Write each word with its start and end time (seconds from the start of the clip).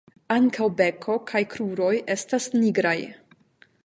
Ankaŭ 0.35 0.67
beko 0.79 1.17
kaj 1.31 1.41
kruroj 1.51 1.93
estas 2.17 2.49
nigraj. 2.57 2.99